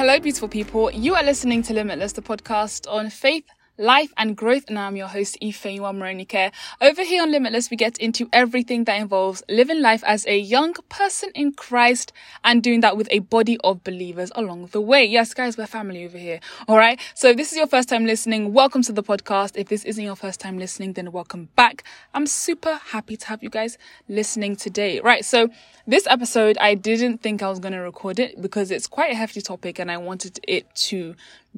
[0.00, 0.90] Hello, beautiful people.
[0.92, 3.44] You are listening to Limitless, the podcast on faith,
[3.80, 4.64] life and growth.
[4.68, 6.52] And I'm your host, Ifeanyiwa Moronike.
[6.82, 10.74] Over here on Limitless, we get into everything that involves living life as a young
[10.90, 12.12] person in Christ
[12.44, 15.04] and doing that with a body of believers along the way.
[15.04, 16.40] Yes, guys, we're family over here.
[16.68, 17.00] All right.
[17.14, 19.56] So if this is your first time listening, welcome to the podcast.
[19.56, 21.82] If this isn't your first time listening, then welcome back.
[22.12, 25.00] I'm super happy to have you guys listening today.
[25.00, 25.24] Right.
[25.24, 25.48] So
[25.86, 29.16] this episode, I didn't think I was going to record it because it's quite a
[29.16, 31.14] hefty topic and I wanted it to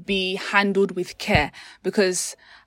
[0.06, 2.11] be handled with care because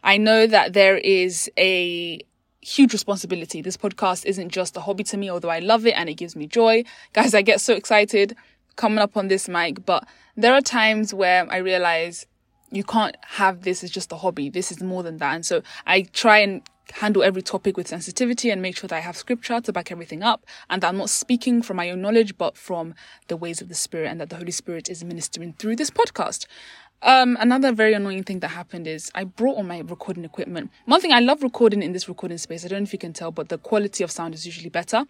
[0.04, 2.20] I know that there is a
[2.62, 3.62] huge responsibility.
[3.62, 6.36] This podcast isn't just a hobby to me, although I love it and it gives
[6.36, 6.84] me joy.
[7.14, 8.36] Guys, I get so excited
[8.76, 12.26] coming up on this mic, but there are times where I realize
[12.72, 14.50] you can't have this as just a hobby.
[14.50, 15.36] This is more than that.
[15.36, 16.62] And so I try and
[16.94, 20.24] handle every topic with sensitivity and make sure that I have scripture to back everything
[20.24, 22.94] up and that I'm not speaking from my own knowledge, but from
[23.28, 26.46] the ways of the Spirit and that the Holy Spirit is ministering through this podcast.
[27.02, 30.72] Um, another very annoying thing that happened is I brought all my recording equipment.
[30.86, 33.14] One thing I love recording in this recording space, I don't know if you can
[33.14, 35.06] tell, but the quality of sound is usually better.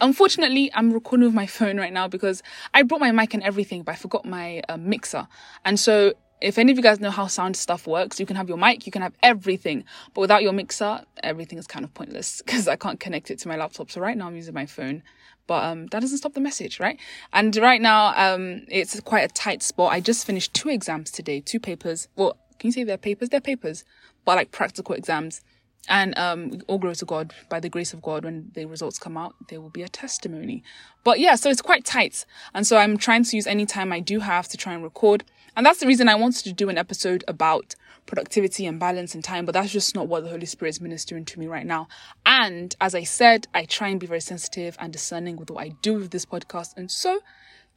[0.00, 2.42] Unfortunately, I'm recording with my phone right now because
[2.74, 5.28] I brought my mic and everything, but I forgot my uh, mixer.
[5.64, 8.48] And so if any of you guys know how sound stuff works, you can have
[8.48, 9.84] your mic, you can have everything,
[10.14, 13.48] but without your mixer, everything is kind of pointless because I can't connect it to
[13.48, 13.90] my laptop.
[13.90, 15.02] So right now I'm using my phone,
[15.46, 16.98] but um, that doesn't stop the message, right?
[17.32, 19.92] And right now, um, it's quite a tight spot.
[19.92, 22.08] I just finished two exams today, two papers.
[22.16, 23.28] Well, can you say they're papers?
[23.28, 23.84] They're papers,
[24.24, 25.40] but like practical exams.
[25.88, 29.16] And um, all glory to God, by the grace of God, when the results come
[29.16, 30.64] out, there will be a testimony.
[31.04, 32.24] But yeah, so it's quite tight.
[32.54, 35.22] And so I'm trying to use any time I do have to try and record.
[35.56, 39.24] And that's the reason I wanted to do an episode about productivity and balance and
[39.24, 41.88] time, but that's just not what the Holy Spirit is ministering to me right now.
[42.24, 45.70] And as I said, I try and be very sensitive and discerning with what I
[45.82, 46.76] do with this podcast.
[46.76, 47.20] And so,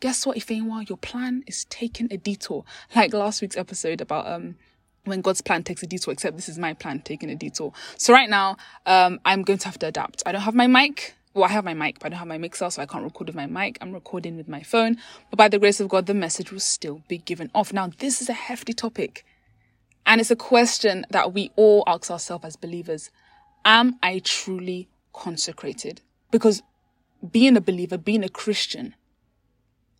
[0.02, 2.66] guess what, Ifeanyiwa, your plan is taking a detour.
[2.96, 4.56] Like last week's episode about um
[5.06, 7.74] when God's plan takes a detour, except this is my plan taking a detour.
[7.98, 10.22] So right now, um, I'm going to have to adapt.
[10.26, 12.38] I don't have my mic well, I have my mic, but I don't have my
[12.38, 13.78] mixer, so I can't record with my mic.
[13.82, 14.98] I'm recording with my phone.
[15.30, 17.72] But by the grace of God, the message will still be given off.
[17.72, 19.26] Now, this is a hefty topic.
[20.06, 23.12] And it's a question that we all ask ourselves as believers.
[23.64, 26.02] Am I truly consecrated?
[26.32, 26.64] Because
[27.32, 28.96] being a believer, being a Christian,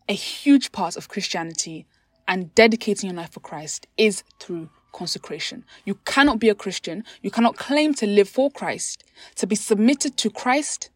[0.08, 1.86] a huge part of Christianity
[2.26, 5.64] and dedicating your life for Christ is through consecration.
[5.84, 7.04] You cannot be a Christian.
[7.22, 9.04] You cannot claim to live for Christ,
[9.36, 10.90] to be submitted to Christ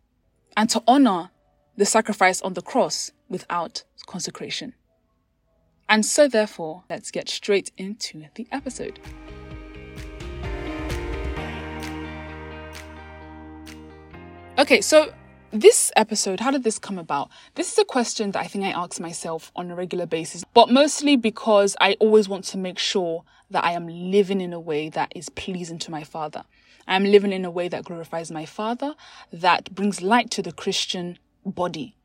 [0.57, 1.31] and to honor
[1.77, 4.75] the sacrifice on the cross without consecration.
[5.89, 8.99] And so, therefore, let's get straight into the episode.
[14.57, 15.13] Okay, so
[15.51, 17.29] this episode, how did this come about?
[17.55, 20.71] This is a question that I think I ask myself on a regular basis, but
[20.71, 24.89] mostly because I always want to make sure that I am living in a way
[24.91, 26.45] that is pleasing to my Father.
[26.87, 28.95] I am living in a way that glorifies my Father,
[29.33, 31.97] that brings light to the Christian body.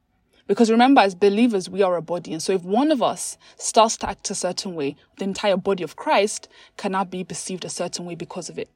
[0.48, 2.34] Because remember, as believers, we are a body.
[2.34, 5.84] And so if one of us starts to act a certain way, the entire body
[5.84, 8.70] of Christ cannot be perceived a certain way because of it.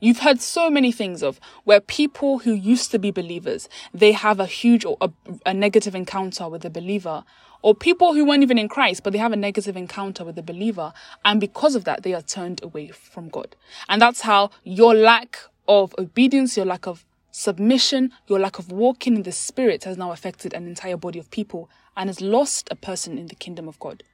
[0.00, 4.40] You've heard so many things of where people who used to be believers, they have
[4.40, 5.10] a huge or a,
[5.46, 7.24] a, negative encounter with a believer,
[7.66, 10.42] or people who weren't even in Christ, but they have a negative encounter with a
[10.42, 10.92] believer,
[11.24, 13.56] and because of that, they are turned away from God.
[13.88, 19.16] And that's how your lack of obedience, your lack of submission, your lack of walking
[19.16, 22.76] in the spirit has now affected an entire body of people and has lost a
[22.76, 24.04] person in the kingdom of God.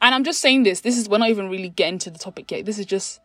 [0.00, 2.50] And I'm just saying this, this is, we're not even really getting to the topic
[2.50, 2.66] yet.
[2.66, 3.20] This is just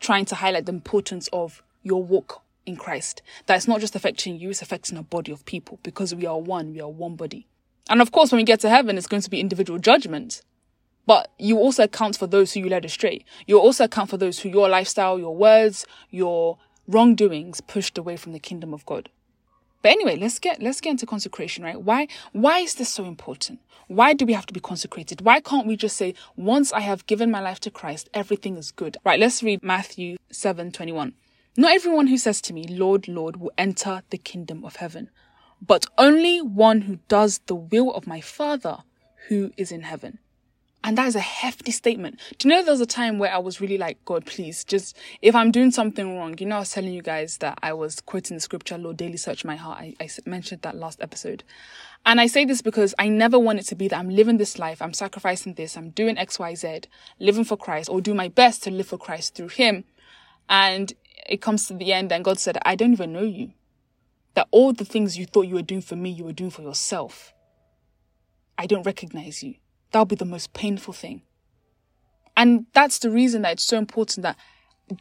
[0.00, 3.22] trying to highlight the importance of your walk in Christ.
[3.46, 6.40] That it's not just affecting you, it's affecting a body of people because we are
[6.40, 7.46] one, we are one body.
[7.88, 10.42] And of course, when we get to heaven, it's going to be individual judgment.
[11.06, 13.24] But you also account for those who you led astray.
[13.46, 16.58] You also account for those who your lifestyle, your words, your
[16.88, 19.08] wrongdoings pushed away from the kingdom of God.
[19.82, 21.80] But anyway, let's get let's get into consecration, right?
[21.80, 23.60] Why why is this so important?
[23.86, 25.20] Why do we have to be consecrated?
[25.20, 28.72] Why can't we just say, once I have given my life to Christ, everything is
[28.72, 28.96] good?
[29.04, 31.14] Right, let's read Matthew 7 21.
[31.56, 35.08] Not everyone who says to me, Lord, Lord, will enter the kingdom of heaven,
[35.60, 38.78] but only one who does the will of my Father
[39.28, 40.18] who is in heaven.
[40.84, 42.20] And that is a hefty statement.
[42.38, 44.96] Do you know there was a time where I was really like, God, please, just
[45.20, 48.00] if I'm doing something wrong, you know, I was telling you guys that I was
[48.00, 49.78] quoting the scripture, Lord, daily search my heart.
[49.80, 51.42] I, I mentioned that last episode.
[52.04, 54.60] And I say this because I never want it to be that I'm living this
[54.60, 56.82] life, I'm sacrificing this, I'm doing X, Y, Z,
[57.18, 59.82] living for Christ, or do my best to live for Christ through Him.
[60.48, 60.92] And
[61.28, 63.50] it comes to the end, and God said, I don't even know you.
[64.36, 66.62] That all the things you thought you were doing for me, you were doing for
[66.62, 67.34] yourself.
[68.56, 69.56] I don't recognize you.
[69.90, 71.22] that'll be the most painful thing.
[72.36, 74.36] And that's the reason that it's so important that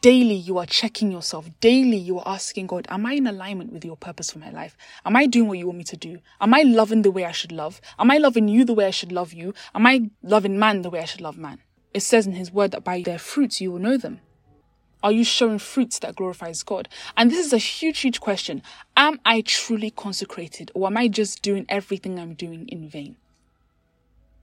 [0.01, 1.49] daily you are checking yourself.
[1.59, 4.77] Daily you are asking God, Am I in alignment with your purpose for my life?
[5.05, 6.19] Am I doing what you want me to do?
[6.39, 7.81] Am I loving the way I should love?
[7.99, 9.53] Am I loving you the way I should love you?
[9.73, 11.59] Am I loving man the way I should love man?
[11.93, 14.21] It says in his word that by their fruits you will know them.
[15.05, 16.89] Are you showing fruits that glorifies God?
[17.15, 18.63] And this is a huge, huge question.
[18.97, 23.15] Am I truly consecrated or am I just doing everything I'm doing in vain?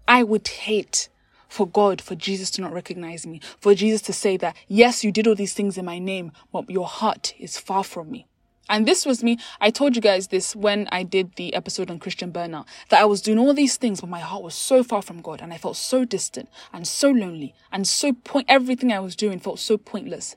[0.07, 1.09] I would hate
[1.49, 5.11] for God, for Jesus to not recognize me, for Jesus to say that, yes, you
[5.11, 8.29] did all these things in my name, but your heart is far from me.
[8.69, 9.39] And this was me.
[9.61, 13.05] I told you guys this when I did the episode on Christian burnout that I
[13.05, 15.59] was doing all these things, but my heart was so far from God and I
[15.59, 19.77] felt so distant and so lonely and so point, everything I was doing felt so
[19.77, 20.37] pointless.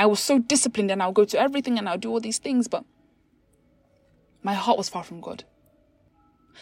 [0.00, 2.68] I was so disciplined and I'll go to everything and I'll do all these things,
[2.68, 2.86] but
[4.42, 5.44] my heart was far from God.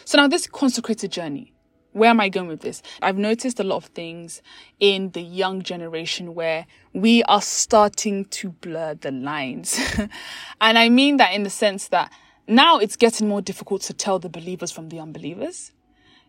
[0.03, 1.53] So now this consecrated journey,
[1.93, 2.81] where am I going with this?
[3.01, 4.41] I've noticed a lot of things
[4.81, 9.79] in the young generation where we are starting to blur the lines.
[10.59, 12.11] and I mean that in the sense that
[12.45, 15.71] now it's getting more difficult to tell the believers from the unbelievers.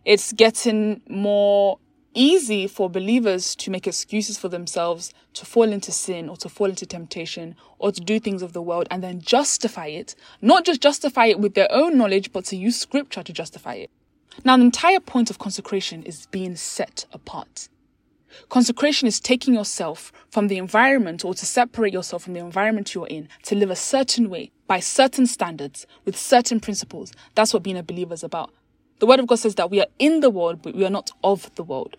[0.05, 1.77] It's getting more
[2.13, 6.67] easy for believers to make excuses for themselves to fall into sin or to fall
[6.67, 10.15] into temptation or to do things of the world and then justify it.
[10.41, 13.91] Not just justify it with their own knowledge, but to use scripture to justify it.
[14.43, 17.69] Now, the entire point of consecration is being set apart.
[18.49, 23.07] Consecration is taking yourself from the environment or to separate yourself from the environment you're
[23.07, 27.11] in to live a certain way by certain standards with certain principles.
[27.35, 28.53] That's what being a believer is about.
[28.99, 31.11] The word of God says that we are in the world, but we are not
[31.23, 31.97] of the world.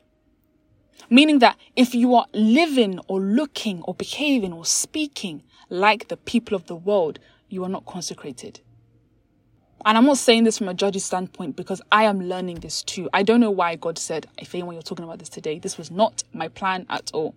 [1.12, 6.56] Meaning that if you are living or looking or behaving or speaking like the people
[6.56, 7.19] of the world,
[7.50, 8.62] you are not consecrated.
[9.85, 13.11] And I'm not saying this from a judge's standpoint because I am learning this too.
[13.12, 15.91] I don't know why God said, if anyone you're talking about this today, this was
[15.91, 17.35] not my plan at all.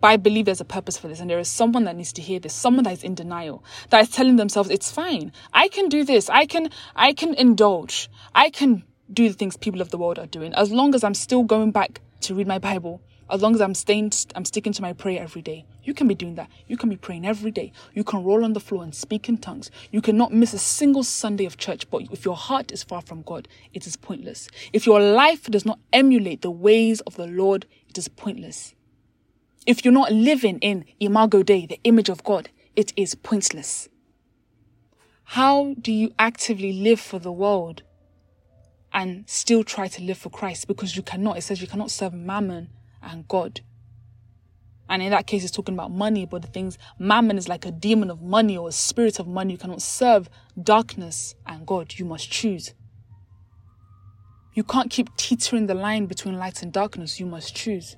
[0.00, 2.22] But I believe there's a purpose for this, and there is someone that needs to
[2.22, 5.32] hear this, someone that is in denial, that is telling themselves, it's fine.
[5.52, 6.30] I can do this.
[6.30, 8.08] I can, I can indulge.
[8.36, 11.14] I can do the things people of the world are doing as long as I'm
[11.14, 14.82] still going back to read my Bible, as long as I'm staying, I'm sticking to
[14.82, 15.64] my prayer every day.
[15.82, 16.48] You can be doing that.
[16.68, 17.72] You can be praying every day.
[17.92, 19.70] You can roll on the floor and speak in tongues.
[19.90, 21.90] You cannot miss a single Sunday of church.
[21.90, 24.48] But if your heart is far from God, it is pointless.
[24.72, 28.74] If your life does not emulate the ways of the Lord, it is pointless.
[29.66, 33.88] If you're not living in Imago Dei, the image of God, it is pointless.
[35.30, 37.82] How do you actively live for the world
[38.96, 40.66] and still try to live for Christ?
[40.66, 41.36] Because you cannot.
[41.36, 42.70] It says you cannot serve mammon
[43.02, 43.60] and God.
[44.88, 47.70] And in that case, it's talking about money, but the things, mammon is like a
[47.70, 49.52] demon of money or a spirit of money.
[49.52, 51.94] You cannot serve darkness and God.
[51.98, 52.72] You must choose.
[54.54, 57.20] You can't keep teetering the line between light and darkness.
[57.20, 57.96] You must choose.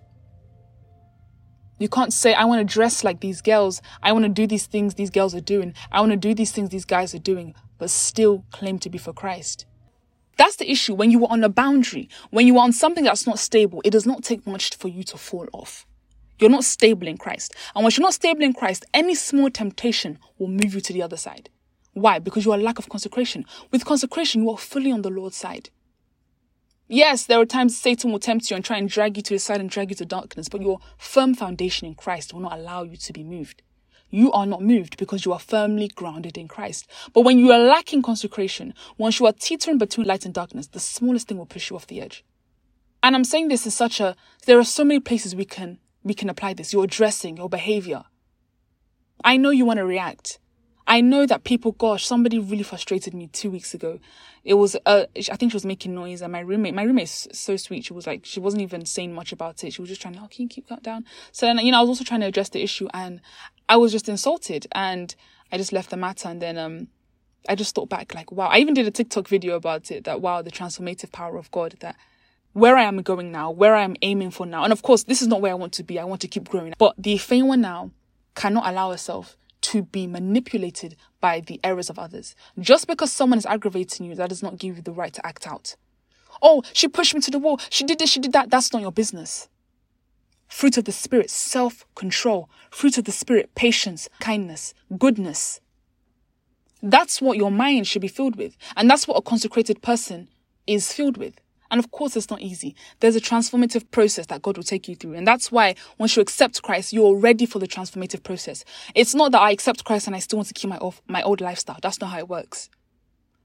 [1.79, 3.81] You can't say, I want to dress like these girls.
[4.03, 5.75] I want to do these things these girls are doing.
[5.93, 8.99] I want to do these things these guys are doing, but still claim to be
[8.99, 9.65] for Christ.
[10.39, 10.95] That's the issue.
[10.95, 13.91] When you are on a boundary, when you are on something that's not stable, it
[13.91, 15.85] does not take much for you to fall off.
[16.39, 17.55] You're not stable in Christ.
[17.75, 21.03] And once you're not stable in Christ, any small temptation will move you to the
[21.03, 21.51] other side.
[21.93, 22.21] Why?
[22.21, 23.45] Because you are lack of consecration.
[23.73, 25.71] With consecration, you are fully on the Lord's side.
[26.87, 29.43] Yes, there are times Satan will tempt you and try and drag you to his
[29.43, 32.85] side and drag you to darkness, but your firm foundation in Christ will not allow
[32.85, 33.63] you to be moved
[34.11, 36.89] you are not moved because you are firmly grounded in Christ.
[37.13, 40.81] But when you are lacking consecration, once you are teetering between light and darkness, the
[40.81, 42.25] smallest thing will push you off the edge.
[43.03, 46.15] And I'm saying this in such a, there are so many places we can, we
[46.15, 46.73] can apply this.
[46.73, 48.05] Your dressing, your behavior.
[49.25, 50.39] I know you want to react.
[50.87, 54.01] I know that people, gosh, somebody really frustrated me two weeks ago.
[54.43, 57.57] It was, uh, I think she was making noise and my roommate, my roommate's so
[57.57, 57.85] sweet.
[57.85, 59.75] She was like, she wasn't even saying much about it.
[59.75, 61.05] She was just trying, to, oh, can you keep that down?
[61.31, 63.21] So then, you know, I was also trying to address the issue and
[63.69, 65.15] I was just insulted and
[65.53, 66.89] I just left the matter and then, um,
[67.49, 70.21] I just thought back like, wow, I even did a TikTok video about it that,
[70.21, 71.97] wow, the transformative power of God that
[72.53, 74.65] where I am going now, where I am aiming for now.
[74.65, 75.99] And of course, this is not where I want to be.
[75.99, 76.75] I want to keep growing.
[76.79, 77.91] But the Ifeanyiwa now
[78.35, 82.35] cannot allow herself to be manipulated by the errors of others.
[82.59, 85.47] Just because someone is aggravating you, that does not give you the right to act
[85.47, 85.77] out.
[86.41, 87.61] Oh, she pushed me to the wall.
[87.71, 88.51] She did this, she did that.
[88.51, 89.49] That's not your business.
[90.49, 92.49] Fruit of the Spirit, self control.
[92.71, 95.61] Fruit of the Spirit, patience, kindness, goodness.
[96.83, 98.57] That's what your mind should be filled with.
[98.77, 100.29] And that's what a consecrated person
[100.67, 101.41] is filled with.
[101.71, 102.75] And of course, it's not easy.
[103.01, 105.15] There's a transformative process that God will take you through.
[105.15, 108.65] And that's why once you accept Christ, you're ready for the transformative process.
[108.95, 111.41] It's not that I accept Christ and I still want to keep my, my old
[111.41, 111.79] lifestyle.
[111.83, 112.71] That's not how it works.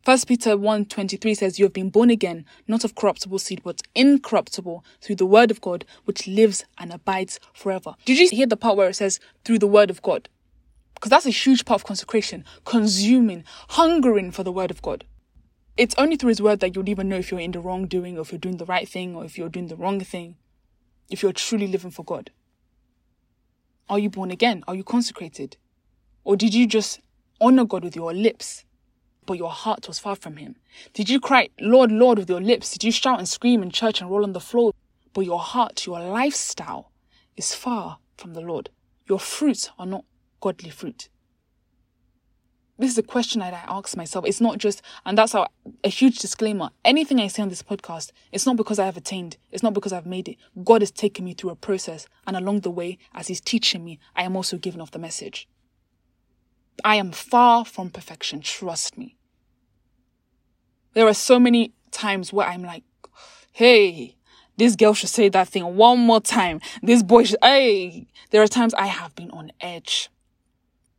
[0.04, 4.84] First Peter 1:23 says you have been born again not of corruptible seed but incorruptible
[5.00, 7.96] through the word of God which lives and abides forever.
[8.04, 10.28] Did you hear the part where it says through the word of God?
[10.94, 15.06] Because that's a huge part of consecration, consuming, hungering for the word of God.
[15.78, 18.22] It's only through his word that you'll even know if you're in the wrongdoing or
[18.24, 20.36] if you're doing the right thing or if you're doing the wrong thing.
[21.10, 22.30] If you're truly living for God.
[23.90, 24.66] Are you born again?
[24.68, 25.56] Are you consecrated?
[26.26, 27.00] Or did you just
[27.40, 28.66] honor God with your lips
[29.26, 30.56] but your heart was far from him?
[30.94, 32.72] Did you cry, Lord, Lord, with your lips?
[32.72, 34.74] Did you shout and scream in church and roll on the floor?
[35.14, 36.92] But your heart, your lifestyle
[37.38, 38.70] is far from the Lord.
[39.08, 40.06] Your fruits are not
[40.40, 41.10] godly fruit.
[42.80, 44.26] This is a question that I ask myself.
[44.26, 45.48] It's not just, and that's how,
[45.84, 46.72] a huge disclaimer.
[46.84, 49.38] Anything I say on this podcast, it's not because I have attained.
[49.52, 50.38] It's not because I've made it.
[50.64, 52.08] God has taken me through a process.
[52.26, 55.48] And along the way, as He's teaching me, I am also giving off the message.
[56.84, 59.18] I am far from perfection, trust me.
[60.94, 62.84] There are so many times where I'm like,
[63.52, 64.16] hey,
[64.58, 66.62] this girl should say that thing one more time.
[66.82, 68.08] This boy should, hey.
[68.30, 70.10] There are times I have been on edge.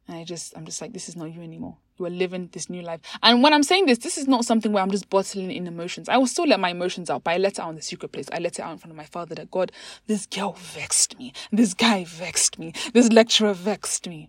[0.09, 1.79] And I just, I'm just like, this is not you anymore.
[1.97, 3.01] You are living this new life.
[3.23, 6.09] And when I'm saying this, this is not something where I'm just bottling in emotions.
[6.09, 8.11] I will still let my emotions out, but I let it out in the secret
[8.11, 8.27] place.
[8.33, 9.71] I let it out in front of my father that God,
[10.09, 11.33] this girl vexed me.
[11.53, 12.73] This guy vexed me.
[12.93, 14.29] This lecturer vexed me.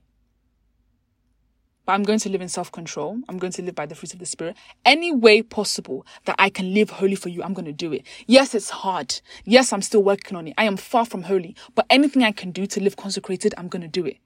[1.85, 3.19] But I'm going to live in self control.
[3.29, 4.57] I'm going to live by the fruits of the Spirit.
[4.83, 8.03] Any way possible that I can live holy for you, I'm going to do it.
[8.27, 9.21] Yes, it's hard.
[9.43, 10.53] Yes, I'm still working on it.
[10.57, 11.55] I am far from holy.
[11.75, 14.17] But anything I can do to live consecrated, I'm going to do it.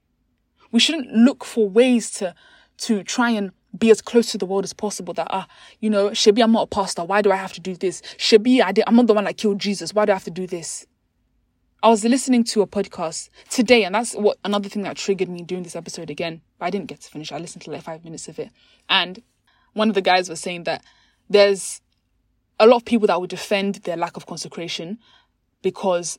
[0.72, 2.34] We shouldn't look for ways to,
[2.78, 5.46] to try and be as close to the world as possible that, ah,
[5.80, 7.04] you know, Shebi, I'm not a pastor.
[7.04, 8.02] Why do I have to do this?
[8.16, 9.94] Shebi, I did, I'm not the one that killed Jesus.
[9.94, 10.86] Why do I have to do this?
[11.82, 15.40] I was listening to a podcast today, and that's what another thing that triggered me
[15.40, 16.42] doing this episode again.
[16.60, 17.32] I didn't get to finish.
[17.32, 18.50] I listened to like five minutes of it.
[18.90, 19.22] And
[19.72, 20.84] one of the guys was saying that
[21.30, 21.80] there's
[22.58, 24.98] a lot of people that would defend their lack of consecration
[25.62, 26.18] because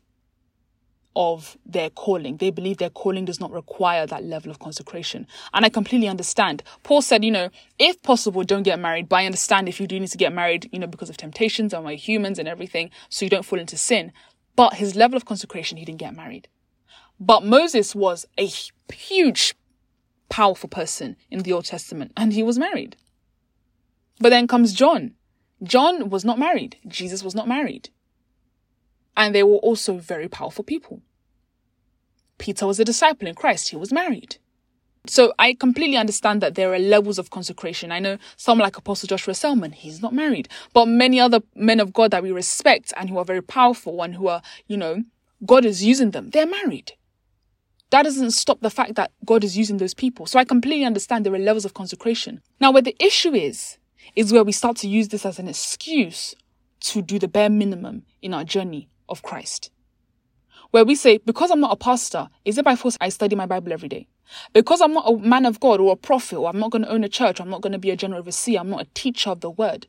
[1.16, 2.38] of their calling.
[2.38, 5.28] They believe their calling does not require that level of consecration.
[5.54, 6.64] And I completely understand.
[6.84, 10.00] Paul said, you know, if possible, don't get married, but I understand if you do
[10.00, 13.26] need to get married, you know, because of temptations and we're humans and everything, so
[13.26, 14.12] you don't fall into sin.
[14.56, 16.48] But his level of consecration, he didn't get married.
[17.20, 18.50] But Moses was a
[18.92, 19.56] huge,
[20.30, 22.96] powerful person in the Old Testament, and he was married.
[24.20, 25.14] But then comes John.
[25.64, 26.78] John was not married.
[26.88, 27.90] Jesus was not married.
[29.16, 31.02] And they were also very powerful people.
[32.38, 33.70] Peter was a disciple in Christ.
[33.70, 34.38] He was married.
[35.08, 37.92] So I completely understand that there are levels of consecration.
[37.92, 41.92] I know some like Apostle Joshua Selman, he's not married, but many other men of
[41.92, 45.04] God that we respect and who are very powerful and who are, you know,
[45.44, 46.94] God is using them, they're married.
[47.90, 50.26] That doesn't stop the fact that God is using those people.
[50.28, 52.42] So I completely understand there are levels of consecration.
[52.60, 53.80] Now, where the issue is,
[54.16, 56.36] is where we start to use this as an excuse
[56.82, 59.71] to do the bare minimum in our journey of Christ.
[60.72, 63.46] Where we say, because I'm not a pastor, is it by force I study my
[63.46, 64.08] Bible every day?
[64.54, 66.90] Because I'm not a man of God or a prophet, or I'm not going to
[66.90, 69.30] own a church, I'm not going to be a general overseer, I'm not a teacher
[69.30, 69.88] of the word.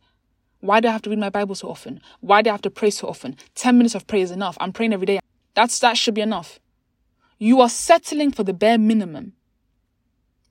[0.61, 2.01] Why do I have to read my Bible so often?
[2.21, 3.37] Why do I have to pray so often?
[3.55, 4.57] 10 minutes of prayer is enough.
[4.61, 5.21] I'm praying every day.
[5.55, 6.61] That's, that should be enough.
[7.39, 9.33] You are settling for the bare minimum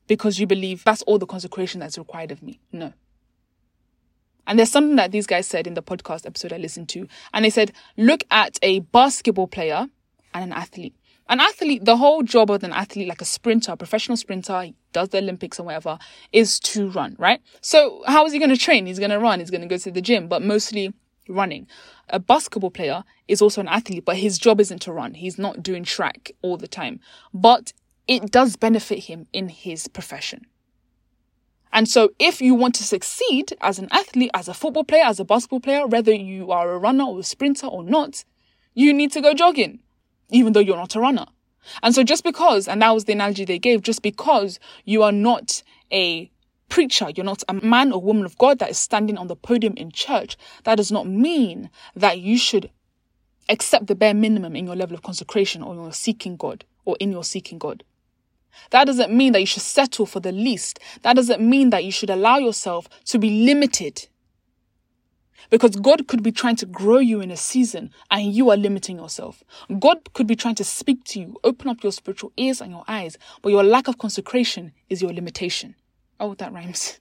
[0.07, 2.59] because you believe that's all the consecration that's required of me.
[2.73, 2.93] No.
[4.45, 7.07] And there's something that these guys said in the podcast episode I listened to.
[7.33, 9.87] And they said, look at a basketball player
[10.33, 10.95] and an athlete.
[11.29, 14.75] An athlete, the whole job of an athlete, like a sprinter, a professional sprinter, he
[14.91, 15.97] does the Olympics or whatever,
[16.33, 17.41] is to run, right?
[17.61, 18.85] So how is he going to train?
[18.85, 19.39] He's going to run.
[19.39, 20.93] He's going to go to the gym, but mostly
[21.29, 21.67] running.
[22.09, 25.13] A basketball player is also an athlete, but his job isn't to run.
[25.13, 26.99] He's not doing track all the time,
[27.33, 27.71] but
[28.07, 30.45] it does benefit him in his profession.
[31.71, 35.21] And so if you want to succeed as an athlete, as a football player, as
[35.21, 38.25] a basketball player, whether you are a runner or a sprinter or not,
[38.73, 39.79] you need to go jogging
[40.31, 41.25] even though you're not a runner.
[41.83, 45.11] And so just because, and that was the analogy they gave, just because you are
[45.11, 45.61] not
[45.91, 46.31] a
[46.69, 49.73] preacher, you're not a man or woman of God that is standing on the podium
[49.77, 52.71] in church, that does not mean that you should
[53.49, 57.11] accept the bare minimum in your level of consecration or your seeking God or in
[57.11, 57.83] your seeking God.
[58.71, 60.79] That doesn't mean that you should settle for the least.
[61.03, 64.07] That doesn't mean that you should allow yourself to be limited
[65.49, 68.97] because God could be trying to grow you in a season and you are limiting
[68.97, 69.43] yourself.
[69.79, 72.83] God could be trying to speak to you, open up your spiritual ears and your
[72.87, 75.75] eyes, but your lack of consecration is your limitation.
[76.19, 76.99] Oh, that rhymes.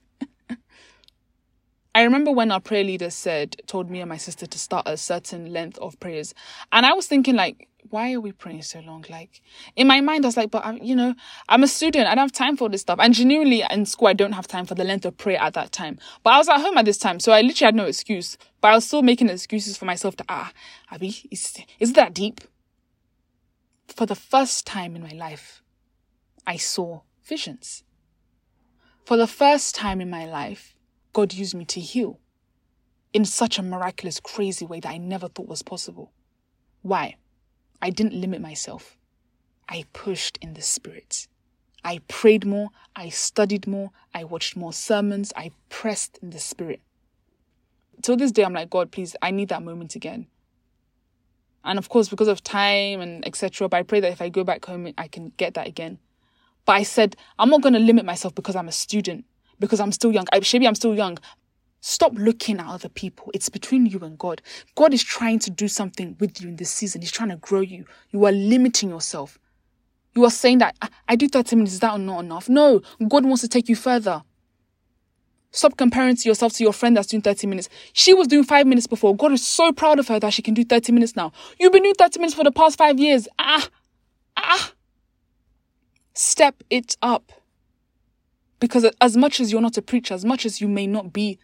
[1.93, 4.95] I remember when our prayer leader said, told me and my sister to start a
[4.95, 6.33] certain length of prayers.
[6.71, 9.03] And I was thinking, like, why are we praying so long?
[9.09, 9.41] Like,
[9.75, 11.15] in my mind, I was like, but I'm, you know,
[11.49, 12.07] I'm a student.
[12.07, 12.99] I don't have time for this stuff.
[13.01, 15.73] And genuinely, in school, I don't have time for the length of prayer at that
[15.73, 15.99] time.
[16.23, 18.37] But I was at home at this time, so I literally had no excuse.
[18.61, 20.53] But I was still making excuses for myself to, ah,
[20.91, 22.41] Abby, is, is that deep?
[23.87, 25.61] For the first time in my life,
[26.47, 27.83] I saw visions.
[29.03, 30.75] For the first time in my life,
[31.13, 32.19] God used me to heal
[33.13, 36.11] in such a miraculous, crazy way that I never thought was possible.
[36.81, 37.15] Why?
[37.81, 38.97] I didn't limit myself.
[39.67, 41.27] I pushed in the spirit.
[41.83, 46.79] I prayed more, I studied more, I watched more sermons, I pressed in the spirit.
[48.01, 50.27] Till this day, I'm like, God, please, I need that moment again.
[51.63, 54.43] And of course, because of time and etc., but I pray that if I go
[54.43, 55.99] back home, I can get that again.
[56.65, 59.25] But I said, I'm not going to limit myself because I'm a student
[59.61, 60.25] because I'm still young.
[60.33, 61.17] I, maybe I'm still young.
[61.79, 63.31] Stop looking at other people.
[63.33, 64.41] It's between you and God.
[64.75, 67.01] God is trying to do something with you in this season.
[67.01, 67.85] He's trying to grow you.
[68.11, 69.39] You are limiting yourself.
[70.13, 72.49] You are saying that I, I do 30 minutes, is that not enough?
[72.49, 74.23] No, God wants to take you further.
[75.51, 77.67] Stop comparing to yourself to your friend that's doing 30 minutes.
[77.93, 79.15] She was doing five minutes before.
[79.15, 81.31] God is so proud of her that she can do 30 minutes now.
[81.59, 83.27] You've been doing 30 minutes for the past five years.
[83.37, 83.67] Ah,
[84.37, 84.71] ah.
[86.13, 87.31] Step it up.
[88.61, 91.39] Because as much as you're not a preacher, as much as you may not be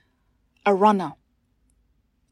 [0.68, 1.14] a runner,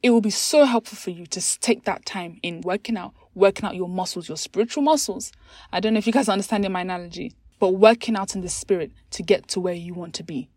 [0.03, 3.65] it will be so helpful for you to take that time in working out, working
[3.65, 5.31] out your muscles, your spiritual muscles.
[5.73, 8.47] I don't know if you guys are understanding my analogy, but working out in the
[8.47, 10.49] spirit to get to where you want to be.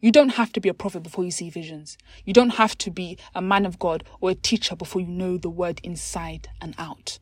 [0.00, 1.98] You don't have to be a prophet before you see visions.
[2.24, 5.36] You don't have to be a man of God or a teacher before you know
[5.36, 7.18] the word inside and out.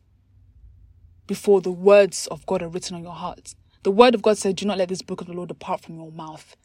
[1.25, 3.55] Before the words of God are written on your heart.
[3.83, 5.95] The word of God said, Do not let this book of the Lord depart from
[5.95, 6.55] your mouth.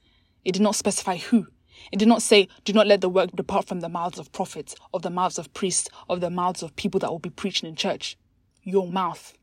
[0.45, 1.49] It did not specify who.
[1.91, 4.77] It did not say, Do not let the word depart from the mouths of prophets,
[4.95, 7.75] of the mouths of priests, of the mouths of people that will be preaching in
[7.75, 8.17] church.
[8.63, 9.35] Your mouth.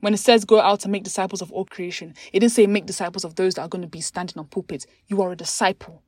[0.00, 2.84] When it says go out and make disciples of all creation, it didn't say make
[2.84, 4.86] disciples of those that are going to be standing on pulpits.
[5.06, 6.02] You are a disciple.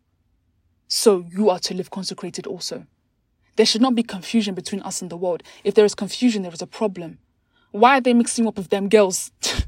[0.87, 2.87] So you are to live consecrated also.
[3.57, 5.43] There should not be confusion between us and the world.
[5.65, 7.19] If there is confusion, there is a problem.
[7.71, 9.31] Why are they mixing up with them girls?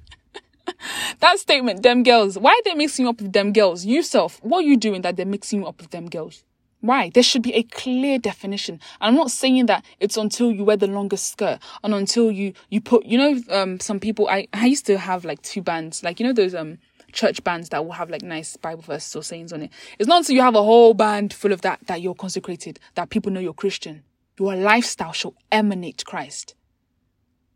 [1.21, 2.39] that statement, them girls.
[2.39, 3.85] Why are they mixing you up with them girls?
[3.85, 6.45] You self, what you doing that they're mixing you up with them girls?
[6.81, 7.11] Why?
[7.13, 8.81] There should be a clear definition.
[9.01, 12.81] I'm not saying that it's until you wear the longest skirt and until you, you
[12.81, 16.21] put, you know, um, some people, I, I used to have like two bands, like,
[16.21, 16.79] you know, those, um,
[17.13, 19.71] church bands that will have like nice Bible verses or sayings on it.
[19.99, 23.11] It's not until you have a whole band full of that, that you're consecrated, that
[23.11, 24.05] people know you're Christian.
[24.39, 26.55] Your lifestyle shall emanate Christ.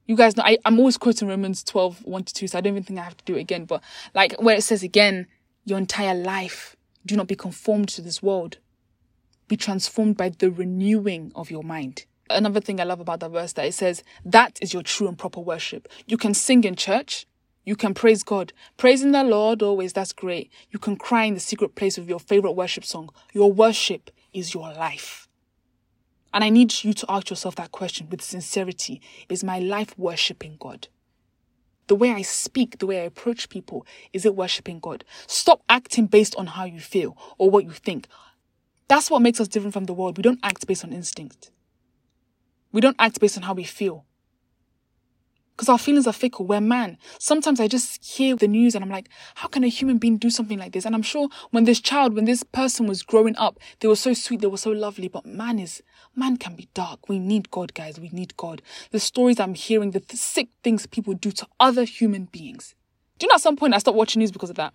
[0.07, 2.73] You guys know I, I'm always quoting Romans 12, 1 to 2, so I don't
[2.73, 3.65] even think I have to do it again.
[3.65, 3.83] But
[4.15, 5.29] like where it says again,
[5.65, 8.59] your entire life, do not be conformed to this world.
[9.49, 12.07] Be transformed by the renewing of your mind.
[12.31, 15.19] Another thing I love about that verse that it says, that is your true and
[15.19, 15.88] proper worship.
[16.07, 17.27] You can sing in church.
[17.65, 18.53] You can praise God.
[18.77, 20.51] Praising the Lord always, that's great.
[20.71, 23.11] You can cry in the secret place with your favorite worship song.
[23.33, 25.22] Your worship is your life.
[26.35, 30.57] And I need you to ask yourself that question with sincerity Is my life worshiping
[30.59, 30.88] God?
[31.88, 35.05] The way I speak, the way I approach people, is it worshiping God?
[35.27, 38.07] Stop acting based on how you feel or what you think.
[38.88, 40.16] That's what makes us different from the world.
[40.16, 41.51] We don't act based on instinct.
[42.73, 44.07] We don't act based on how we feel
[45.62, 46.44] because our feelings are fickle.
[46.44, 46.98] We're man.
[47.20, 50.29] Sometimes I just hear the news and I'm like, how can a human being do
[50.29, 50.85] something like this?
[50.85, 54.12] And I'm sure when this child, when this person was growing up, they were so
[54.12, 55.07] sweet, they were so lovely.
[55.07, 55.81] But man is,
[56.16, 57.09] man can be dark.
[57.09, 58.01] We need God, guys.
[58.01, 58.61] We need God.
[58.90, 62.75] The stories I'm hearing, the th- sick things people do to other human beings.
[63.20, 64.75] Do you know at some point I stopped watching news because of that?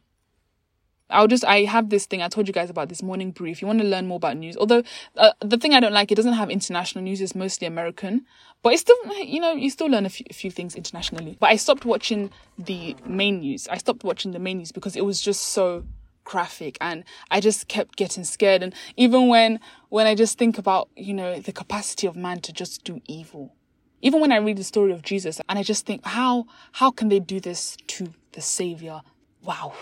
[1.09, 3.61] I'll just I have this thing I told you guys about this morning brief.
[3.61, 4.83] You want to learn more about news, although
[5.15, 8.25] uh, the thing I don't like it doesn't have international news; it's mostly American.
[8.61, 11.37] But it's still you know you still learn a few, a few things internationally.
[11.39, 13.67] But I stopped watching the main news.
[13.69, 15.85] I stopped watching the main news because it was just so
[16.25, 18.61] graphic and I just kept getting scared.
[18.61, 22.51] And even when when I just think about you know the capacity of man to
[22.51, 23.55] just do evil,
[24.01, 27.07] even when I read the story of Jesus and I just think how how can
[27.07, 29.01] they do this to the Savior?
[29.41, 29.73] Wow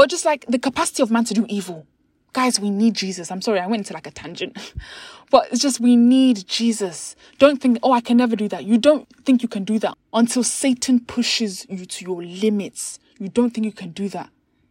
[0.00, 1.86] but just like the capacity of man to do evil.
[2.32, 3.30] Guys, we need Jesus.
[3.30, 4.56] I'm sorry, I went into like a tangent.
[5.30, 7.14] but it's just we need Jesus.
[7.38, 8.64] Don't think, oh, I can never do that.
[8.64, 12.98] You don't think you can do that until Satan pushes you to your limits.
[13.18, 14.30] You don't think you can do that.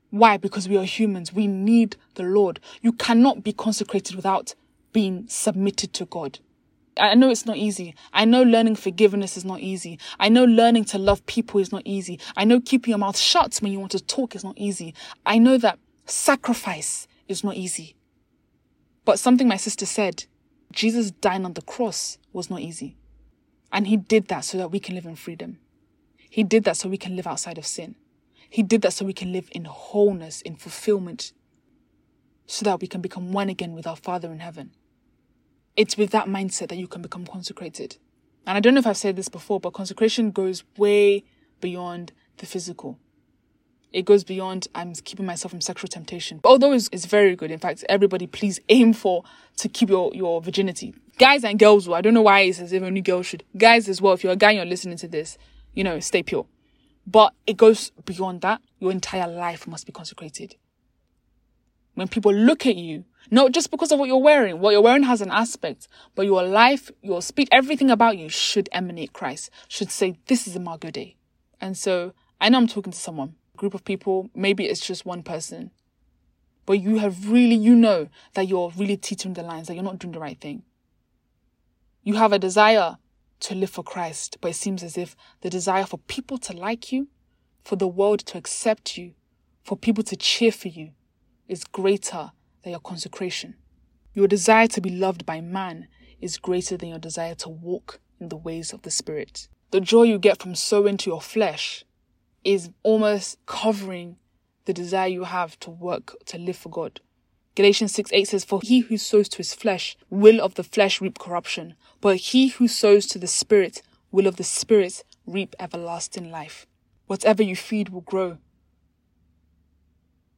[0.10, 0.38] Why?
[0.38, 1.32] Because we are humans.
[1.32, 2.60] We need the Lord.
[2.82, 4.56] You cannot be consecrated without
[4.94, 6.40] being submitted to God.
[6.98, 7.96] I know it's not easy.
[8.14, 10.00] I know learning forgiveness is not easy.
[10.20, 12.20] I know learning to love people is not easy.
[12.36, 14.94] I know keeping your mouth shut when you want to talk is not easy.
[15.26, 17.96] I know that sacrifice is not easy.
[19.06, 20.26] But something my sister said
[20.72, 22.98] Jesus dying on the cross was not easy.
[23.72, 25.60] And he did that so that we can live in freedom.
[26.30, 27.96] He did that so we can live outside of sin.
[28.50, 31.34] He did that so we can live in wholeness, in fulfillment,
[32.48, 34.72] so that we can become one again with our Father in heaven.
[35.76, 37.98] It's with that mindset that you can become consecrated.
[38.46, 41.24] And I don't know if I've said this before, but consecration goes way
[41.62, 42.98] beyond the physical.
[43.92, 46.40] It goes beyond I'm keeping myself from sexual temptation.
[46.44, 47.50] Although it's, it's very good.
[47.52, 49.24] In fact, everybody please aim for
[49.58, 50.94] to keep your, your virginity.
[51.18, 53.44] Guys and girls, I don't know why it's as if only girls should.
[53.58, 55.38] Guys as well, if you're a guy and you're listening to this,
[55.74, 56.46] you know, stay pure.
[57.08, 58.62] But it goes beyond that.
[58.80, 60.56] Your entire life must be consecrated.
[61.96, 65.04] When people look at you, not just because of what you're wearing, what you're wearing
[65.04, 69.92] has an aspect, but your life, your speech, everything about you should emanate Christ, should
[69.92, 71.16] say, this is Imago Dei.
[71.62, 75.24] And so I know I'm talking to someone, group of people, maybe it's just one
[75.24, 75.72] person,
[76.66, 80.00] but you have really, you know that you're really teetering the lines, that you're not
[80.00, 80.64] doing the right thing.
[82.04, 82.98] You have a desire
[83.42, 86.92] to live for Christ, but it seems as if the desire for people to like
[86.92, 87.08] you,
[87.64, 89.14] for the world to accept you,
[89.64, 90.92] for people to cheer for you
[91.48, 92.32] is greater
[92.64, 93.56] than your consecration.
[94.14, 95.88] Your desire to be loved by man
[96.20, 99.48] is greater than your desire to walk in the ways of the Spirit.
[99.72, 101.86] The joy you get from sowing to your flesh
[102.44, 104.18] is almost covering
[104.66, 107.02] the desire you have to work, to live for God.
[107.56, 111.02] Galatians 6 8 says, For he who sows to his flesh will of the flesh
[111.02, 116.32] reap corruption, but he who sows to the Spirit will of the Spirit reap everlasting
[116.32, 116.66] life.
[117.08, 118.38] Whatever you feed will grow.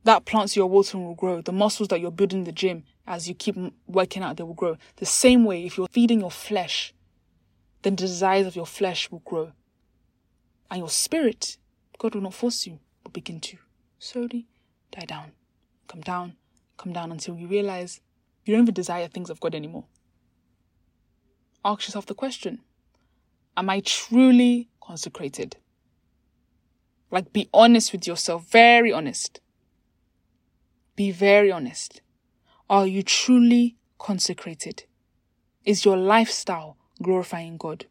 [0.04, 1.42] That plants you're watering will grow.
[1.42, 3.56] The muscles that you're building in the gym, as you keep
[3.88, 4.78] working out, they will grow.
[4.96, 6.94] The same way, if you're feeding your flesh,
[7.84, 9.52] then the desires of your flesh will grow.
[10.70, 11.58] And your spirit,
[11.98, 13.58] God will not force you, will begin to
[14.00, 14.48] slowly
[14.92, 15.34] die down.
[15.88, 16.36] Come down,
[16.78, 18.02] come down until you realize
[18.46, 19.86] you don't even desire things of God anymore.
[21.64, 22.60] Ask yourself the question
[23.56, 25.58] Am I truly consecrated?
[27.12, 29.42] Like, be honest with yourself, very honest.
[30.96, 32.02] Be very honest.
[32.70, 34.84] Are you truly consecrated?
[35.66, 37.86] Is your lifestyle glorifying God?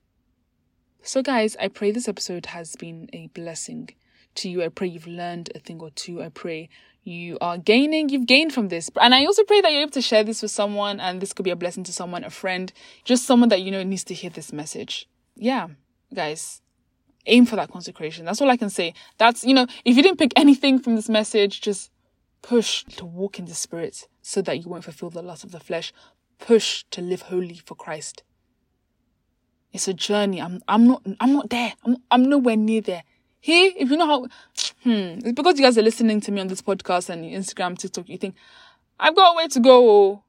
[1.03, 3.91] So, guys, I pray this episode has been a blessing
[4.37, 4.63] to you.
[4.63, 6.23] I pray you've learned a thing or two.
[6.23, 6.69] I pray
[7.03, 8.91] you are gaining, you've gained from this.
[9.01, 11.45] And I also pray that you're able to share this with someone and this could
[11.45, 12.73] be a blessing to someone, a friend,
[13.05, 15.09] just someone that you know needs to hear this message.
[15.37, 15.69] Yeah,
[16.15, 16.61] guys,
[17.27, 18.27] aim for that consecration.
[18.27, 18.95] That's all I can say.
[19.19, 21.91] That's, you know, if you didn't pick anything from this message, just
[22.43, 25.61] push to walk in the spirit so that you won't fulfill the lust of the
[25.61, 25.93] flesh.
[26.39, 28.23] Push to live holy for Christ.
[29.73, 30.41] It's a journey.
[30.41, 31.75] I'm I'm not I'm not there.
[31.85, 33.05] I'm I'm nowhere near there.
[33.41, 34.23] Here, if you know how
[34.83, 38.09] hmm, it's because you guys are listening to me on this podcast and Instagram, TikTok,
[38.09, 38.35] you think,
[38.99, 40.25] I've got a way to go.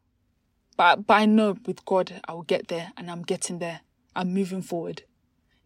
[0.77, 3.81] But but I know with God I will get there and I'm getting there.
[4.15, 5.03] I'm moving forward.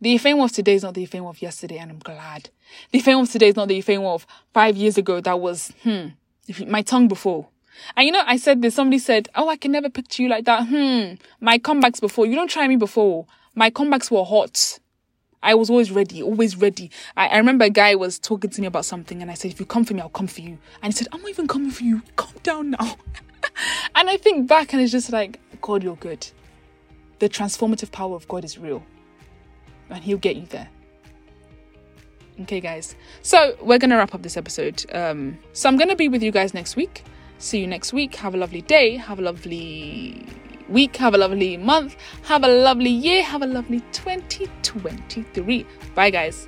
[0.01, 2.49] The fame of today is not the fame of yesterday, and I'm glad.
[2.91, 6.07] The fame of today is not the fame of five years ago that was, hmm,
[6.67, 7.47] my tongue before.
[7.95, 10.45] And you know, I said this, somebody said, Oh, I can never picture you like
[10.45, 10.67] that.
[10.67, 12.25] Hmm, my comebacks before.
[12.25, 13.25] You don't try me before.
[13.53, 14.79] My comebacks were hot.
[15.43, 16.89] I was always ready, always ready.
[17.15, 19.59] I, I remember a guy was talking to me about something and I said, if
[19.59, 20.57] you come for me, I'll come for you.
[20.81, 22.01] And he said, I'm not even coming for you.
[22.15, 22.95] Calm down now.
[23.95, 26.27] and I think back and it's just like, God, you're good.
[27.19, 28.83] The transformative power of God is real.
[29.89, 30.69] And he'll get you there.
[32.41, 32.95] Okay, guys.
[33.21, 34.85] So we're gonna wrap up this episode.
[34.93, 37.03] Um, so I'm gonna be with you guys next week.
[37.37, 38.15] See you next week.
[38.15, 38.97] Have a lovely day.
[38.97, 40.25] Have a lovely
[40.67, 40.97] week.
[40.97, 41.95] Have a lovely month.
[42.23, 43.23] Have a lovely year.
[43.23, 45.65] Have a lovely 2023.
[45.93, 46.47] Bye, guys.